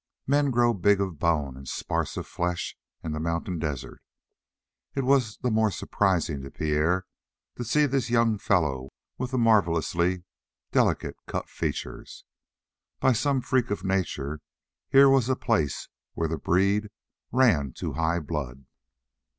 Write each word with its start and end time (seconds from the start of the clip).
Men 0.25 0.49
grow 0.49 0.73
big 0.73 0.99
of 0.99 1.19
bone 1.19 1.55
and 1.55 1.67
sparse 1.67 2.17
of 2.17 2.25
flesh 2.25 2.75
in 3.03 3.11
the 3.11 3.19
mountain 3.19 3.59
desert. 3.59 4.01
It 4.95 5.03
was 5.03 5.37
the 5.37 5.51
more 5.51 5.69
surprising 5.69 6.41
to 6.41 6.49
Pierre 6.49 7.05
to 7.57 7.63
see 7.63 7.85
this 7.85 8.09
young 8.09 8.39
fellow 8.39 8.89
with 9.19 9.29
the 9.29 9.37
marvelously 9.37 10.23
delicate 10.71 11.17
cut 11.27 11.47
features. 11.47 12.25
By 12.99 13.13
some 13.13 13.41
freak 13.41 13.69
of 13.69 13.83
nature 13.83 14.39
here 14.89 15.07
was 15.07 15.29
a 15.29 15.35
place 15.35 15.87
where 16.15 16.27
the 16.27 16.39
breed 16.39 16.89
ran 17.31 17.71
to 17.73 17.93
high 17.93 18.21
blood. 18.21 18.65